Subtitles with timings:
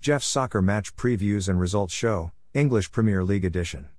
[0.00, 3.90] Jeff's Soccer Match Previews and Results Show, English Premier League Edition.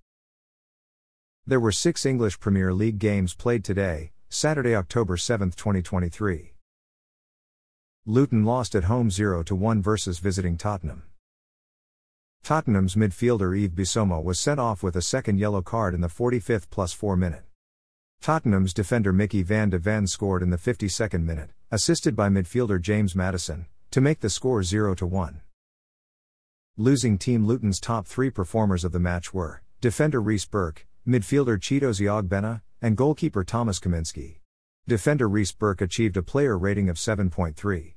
[1.46, 6.54] There were six English Premier League games played today, Saturday, October 7, 2023.
[8.08, 11.04] Luton lost at home 0 1 versus visiting Tottenham.
[12.44, 16.72] Tottenham's midfielder Yves Bissouma was sent off with a second yellow card in the 45th
[16.72, 17.44] plus 4 minute.
[18.22, 23.16] Tottenham's defender Micky van de Ven scored in the 52nd minute, assisted by midfielder James
[23.16, 25.42] Maddison, to make the score 0 1.
[26.82, 32.08] Losing team Luton's top three performers of the match were defender Reece Burke, midfielder Chiedozie
[32.08, 34.40] Ogbene, and goalkeeper Thomas Kaminski.
[34.88, 37.94] Defender Reece Burke achieved a player rating of 7.3.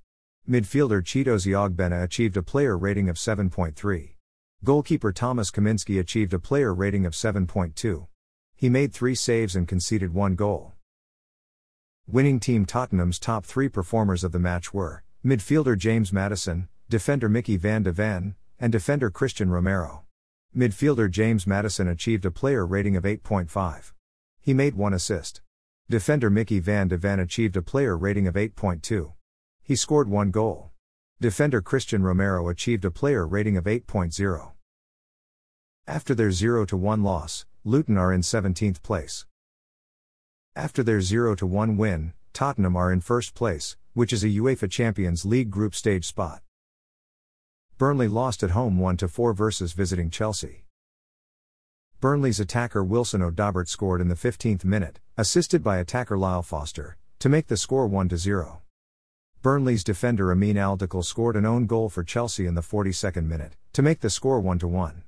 [0.46, 4.16] Midfielder Chiedozie Ogbene achieved a player rating of 7.3.
[4.62, 8.06] Goalkeeper Thomas Kaminski achieved a player rating of 7.2.
[8.54, 10.74] He made three saves and conceded one goal.
[12.06, 17.56] Winning team Tottenham's top three performers of the match were midfielder James Maddison, defender Micky
[17.56, 20.04] van de Ven, and defender Cristian Romero.
[20.56, 23.92] Midfielder James Maddison achieved a player rating of 8.5.
[24.40, 25.40] He made one assist.
[25.90, 29.12] Defender Micky van de Ven achieved a player rating of 8.2.
[29.62, 30.70] He scored one goal.
[31.20, 34.52] Defender Cristian Romero achieved a player rating of 8.0.
[35.86, 39.26] After their 0 1 loss, Luton are in 17th place.
[40.54, 45.24] After their 0 1 win, Tottenham are in first place, which is a UEFA Champions
[45.24, 46.43] League group stage spot.
[47.76, 50.64] Burnley lost at home 1 4 versus visiting Chelsea.
[52.00, 57.28] Burnley's attacker Wilson Odobert scored in the 15th minute, assisted by attacker Lyle Foster, to
[57.28, 58.62] make the score 1 0.
[59.42, 63.82] Burnley's defender Amin Al scored an own goal for Chelsea in the 42nd minute, to
[63.82, 65.02] make the score 1 1.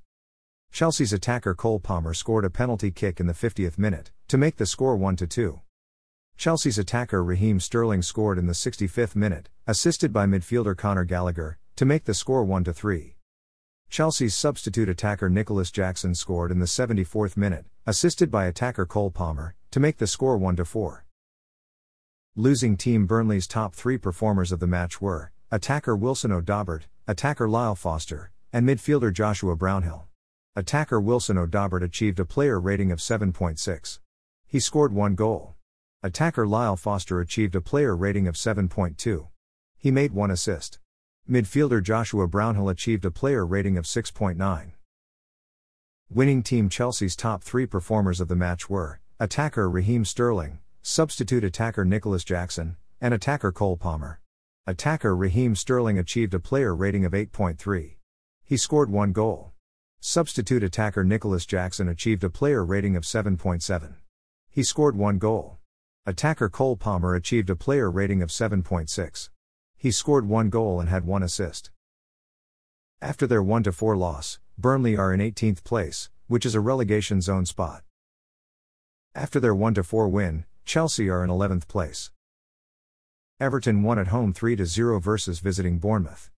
[0.72, 4.66] Chelsea's attacker Cole Palmer scored a penalty kick in the 50th minute, to make the
[4.66, 5.60] score 1 2.
[6.36, 11.84] Chelsea's attacker Raheem Sterling scored in the 65th minute, assisted by midfielder Conor Gallagher, to
[11.84, 13.16] make the score 1 3.
[13.90, 19.54] Chelsea's substitute attacker Nicolas Jackson scored in the 74th minute, assisted by attacker Cole Palmer,
[19.70, 21.04] to make the score 1 4.
[22.34, 27.74] Losing team Burnley's top three performers of the match were attacker Wilson Odobert, attacker Lyle
[27.74, 30.06] Foster, and midfielder Joshua Brownhill.
[30.54, 33.98] Attacker Wilson Odobert achieved a player rating of 7.6.
[34.46, 35.56] He scored one goal.
[36.02, 39.28] Attacker Lyle Foster achieved a player rating of 7.2.
[39.76, 40.78] He made one assist.
[41.28, 44.70] Midfielder Joshua Brownhill achieved a player rating of 6.9.
[46.08, 51.84] Winning team Chelsea's top three performers of the match were attacker Raheem Sterling, substitute attacker
[51.84, 54.20] Nicolas Jackson, and attacker Cole Palmer.
[54.68, 57.96] Attacker Raheem Sterling achieved a player rating of 8.3.
[58.44, 59.52] He scored one goal.
[59.98, 63.94] Substitute attacker Nicolas Jackson achieved a player rating of 7.7.
[64.48, 65.58] He scored one goal.
[66.06, 69.28] Attacker Cole Palmer achieved a player rating of 7.6.
[69.76, 71.70] He scored one goal and had one assist.
[73.02, 77.44] After their 1 4 loss, Burnley are in 18th place, which is a relegation zone
[77.44, 77.82] spot.
[79.14, 82.10] After their 1 4 win, Chelsea are in 11th place.
[83.38, 86.30] Everton won at home 3 0 versus visiting Bournemouth.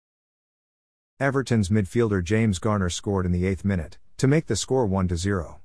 [1.20, 5.60] Everton's midfielder James Garner scored in the 8th minute, to make the score 1 0.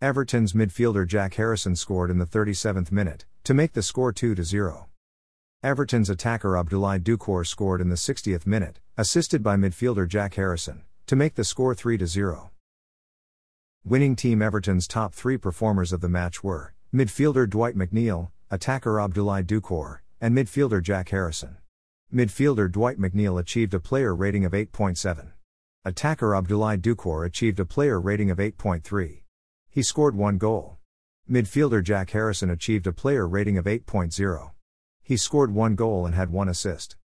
[0.00, 4.88] Everton's midfielder Jack Harrison scored in the 37th minute, to make the score 2 0.
[5.64, 11.14] Everton's attacker Abdoulaye Doucouré scored in the 60th minute, assisted by midfielder Jack Harrison, to
[11.14, 12.50] make the score 3 0.
[13.84, 19.44] Winning team Everton's top three performers of the match were midfielder Dwight McNeil, attacker Abdoulaye
[19.44, 21.58] Doucouré, and midfielder Jack Harrison.
[22.12, 25.30] Midfielder Dwight McNeil achieved a player rating of 8.7.
[25.84, 29.22] Attacker Abdoulaye Doucouré achieved a player rating of 8.3.
[29.70, 30.78] He scored one goal.
[31.30, 34.50] Midfielder Jack Harrison achieved a player rating of 8.0.
[35.02, 36.96] He scored one goal and had one assist.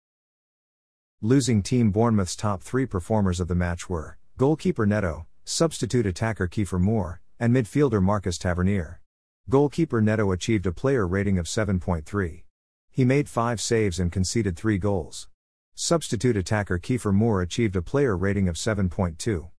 [1.21, 6.79] Losing team Bournemouth's top three performers of the match were goalkeeper Neto, substitute attacker Kiefer
[6.79, 9.01] Moore, and midfielder Marcus Tavernier.
[9.49, 12.43] Goalkeeper Neto achieved a player rating of 7.3.
[12.91, 15.27] He made five saves and conceded three goals.
[15.73, 19.49] Substitute attacker Kiefer Moore achieved a player rating of 7.2.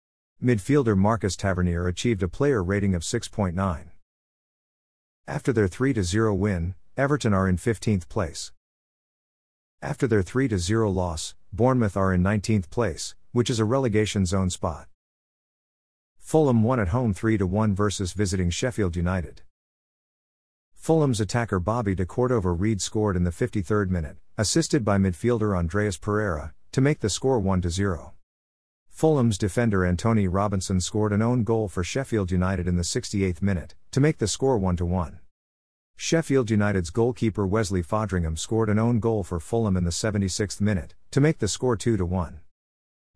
[0.42, 3.90] Midfielder Marcus Tavernier achieved a player rating of 6.9.
[5.26, 8.50] After their 3 0 win, Everton are in 15th place.
[9.80, 14.50] After their 3 0 loss, Bournemouth are in 19th place, which is a relegation zone
[14.50, 14.88] spot.
[16.18, 19.42] Fulham won at home 3 1 versus visiting Sheffield United.
[20.74, 26.52] Fulham's attacker Bobby de Cordova-Reid scored in the 53rd minute, assisted by midfielder Andreas Pereira,
[26.72, 28.14] to make the score 1 0.
[28.88, 33.76] Fulham's defender Antonee Robinson scored an own goal for Sheffield United in the 68th minute,
[33.92, 35.20] to make the score 1 1.
[36.00, 40.94] Sheffield United's goalkeeper Wesley Foderingham scored an own goal for Fulham in the 76th minute,
[41.10, 42.38] to make the score 2 1.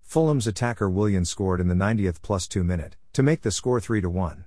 [0.02, 4.00] Fulham's attacker Willian scored in the 90th plus 2 minute, to make the score 3
[4.00, 4.46] 1.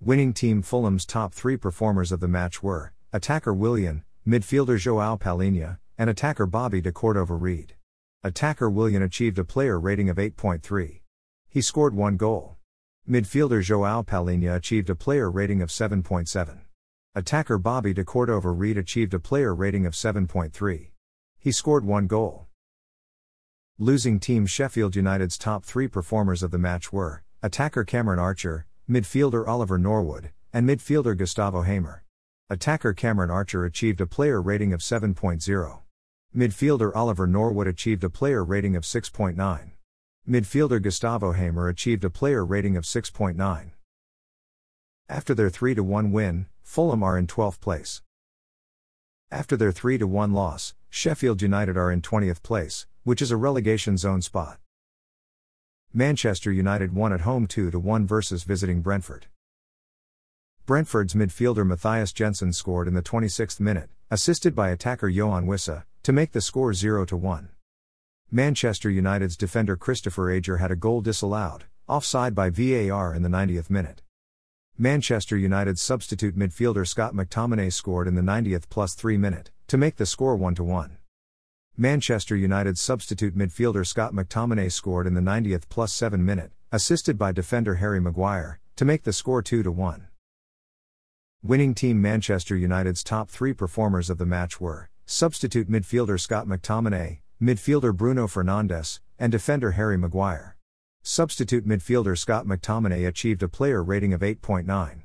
[0.00, 5.80] Winning team Fulham's top three performers of the match were attacker Willian, midfielder Joao Palhinha,
[5.98, 7.74] and attacker Bobby de Cordova Reid.
[8.22, 11.00] Attacker Willian achieved a player rating of 8.3.
[11.48, 12.58] He scored one goal.
[13.10, 16.60] Midfielder Joao Palhinha achieved a player rating of 7.7.
[17.14, 20.92] Attacker Bobby de Cordova Reid achieved a player rating of 7.3.
[21.38, 22.46] He scored one goal.
[23.78, 29.46] Losing team Sheffield United's top three performers of the match were attacker Cameron Archer, midfielder
[29.46, 32.02] Oliver Norwood, and midfielder Gustavo Hamer.
[32.48, 35.80] Attacker Cameron Archer achieved a player rating of 7.0.
[36.34, 39.72] Midfielder Oliver Norwood achieved a player rating of 6.9.
[40.26, 43.72] Midfielder Gustavo Hamer achieved a player rating of 6.9.
[45.10, 48.02] After their 3 1 win, Fulham are in 12th place.
[49.30, 53.96] After their 3 1 loss, Sheffield United are in 20th place, which is a relegation
[53.96, 54.58] zone spot.
[55.92, 59.26] Manchester United won at home 2 1 versus visiting Brentford.
[60.64, 66.12] Brentford's midfielder Mathias Jensen scored in the 26th minute, assisted by attacker Yoane Wissa, to
[66.12, 67.48] make the score 0 1.
[68.30, 73.68] Manchester United's defender Kristoffer Ajer had a goal disallowed, offside by VAR in the 90th
[73.68, 74.02] minute.
[74.82, 79.94] Manchester United's substitute midfielder Scott McTominay scored in the 90th plus 3 minute, to make
[79.94, 80.98] the score 1 1.
[81.76, 87.30] Manchester United's substitute midfielder Scott McTominay scored in the 90th plus 7 minute, assisted by
[87.30, 90.08] defender Harry Maguire, to make the score 2 1.
[91.44, 97.20] Winning team Manchester United's top three performers of the match were substitute midfielder Scott McTominay,
[97.40, 100.56] midfielder Bruno Fernandes, and defender Harry Maguire.
[101.04, 105.02] Substitute midfielder Scott McTominay achieved a player rating of 8.9.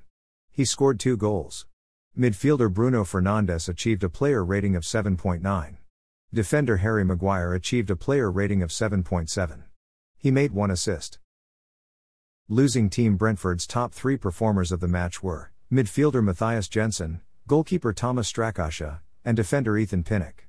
[0.51, 1.65] He scored two goals.
[2.17, 5.77] Midfielder Bruno Fernandes achieved a player rating of 7.9.
[6.31, 9.63] Defender Harry Maguire achieved a player rating of 7.7.
[10.17, 11.17] He made one assist.
[12.47, 18.31] Losing team Brentford's top three performers of the match were midfielder Mathias Jensen, goalkeeper Thomas
[18.31, 20.47] Strakosha, and defender Ethan Pinnock.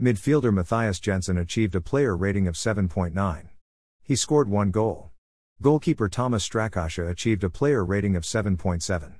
[0.00, 3.49] Midfielder Mathias Jensen achieved a player rating of 7.9.
[4.10, 5.12] He scored one goal.
[5.62, 9.12] Goalkeeper Thomas Strakosha achieved a player rating of 7.7.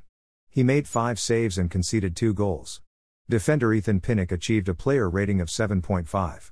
[0.49, 2.81] He made five saves and conceded two goals.
[3.29, 6.51] Defender Ethan Pinnock achieved a player rating of 7.5.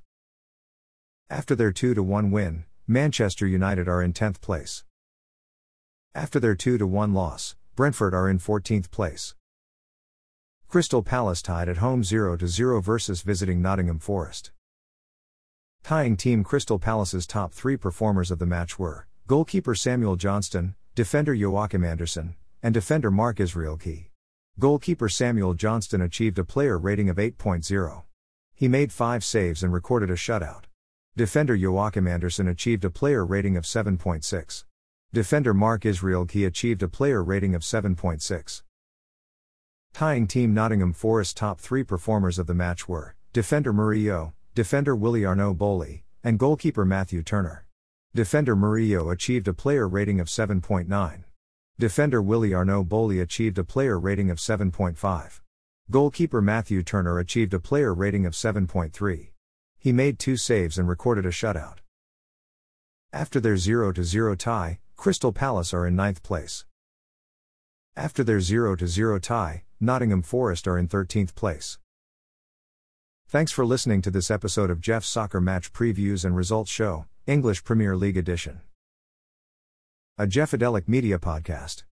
[1.29, 4.85] After their 2 1 win, Manchester United are in 10th place.
[6.15, 9.35] After their 2 1 loss, Brentford are in 14th place.
[10.69, 14.53] Crystal Palace tied at home 0 0 versus visiting Nottingham Forest.
[15.83, 21.33] Tying team Crystal Palace's top three performers of the match were goalkeeper Samuel Johnstone, defender
[21.33, 24.11] Joachim Andersen, and defender Mark Israel Key.
[24.59, 28.03] Goalkeeper Samuel Johnstone achieved a player rating of 8.0.
[28.55, 30.65] He made five saves and recorded a shutout.
[31.17, 34.65] Defender Joachim Andersen achieved a player rating of 7.6.
[35.13, 38.63] Defender Mark Israel Key achieved a player rating of 7.6.
[39.93, 45.25] Tying team Nottingham Forest top three performers of the match were defender Murillo, defender Willy
[45.25, 47.65] Arnaud Boly, and goalkeeper Matthew Turner.
[48.13, 51.23] Defender Murillo achieved a player rating of 7.9.
[51.79, 55.43] Defender Willy Arnaud Boly achieved a player rating of 7.5.
[55.93, 59.29] Goalkeeper Matthew Turner achieved a player rating of 7.3.
[59.79, 61.77] He made two saves and recorded a shutout.
[63.13, 66.65] After their 0 0 tie, Crystal Palace are in ninth place.
[67.95, 71.79] After their 0 0 tie, Nottingham Forest are in 13th place.
[73.29, 77.63] Thanks for listening to this episode of Jeff's Soccer Match Previews and Results Show, English
[77.63, 78.63] Premier League Edition
[80.21, 81.85] a Jeffadelic Media podcast.